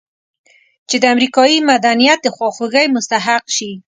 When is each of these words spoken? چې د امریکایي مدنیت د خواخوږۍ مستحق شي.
چې 0.89 0.95
د 0.99 1.03
امریکایي 1.13 1.57
مدنیت 1.71 2.19
د 2.23 2.27
خواخوږۍ 2.35 2.87
مستحق 2.95 3.43
شي. 3.55 3.71